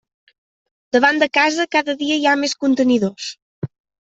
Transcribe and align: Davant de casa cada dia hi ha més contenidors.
Davant 0.97 1.21
de 1.23 1.27
casa 1.39 1.67
cada 1.75 1.95
dia 2.01 2.17
hi 2.23 2.27
ha 2.31 2.35
més 2.45 2.57
contenidors. 2.65 3.31